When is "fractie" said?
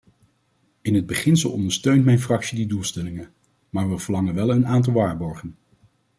2.19-2.57